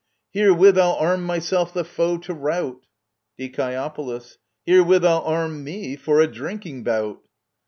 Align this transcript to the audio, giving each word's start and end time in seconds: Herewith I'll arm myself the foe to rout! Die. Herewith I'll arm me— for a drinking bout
Herewith 0.33 0.79
I'll 0.79 0.95
arm 0.95 1.23
myself 1.25 1.75
the 1.75 1.83
foe 1.85 2.17
to 2.17 2.33
rout! 2.33 2.87
Die. 3.37 3.51
Herewith 4.65 5.05
I'll 5.05 5.21
arm 5.21 5.63
me— 5.63 5.95
for 5.95 6.19
a 6.19 6.25
drinking 6.27 6.83
bout 6.83 7.19